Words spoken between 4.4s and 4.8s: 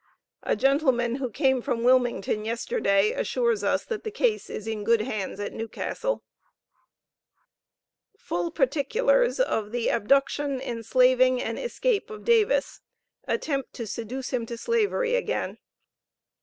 is